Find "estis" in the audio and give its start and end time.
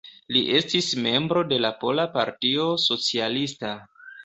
0.59-0.87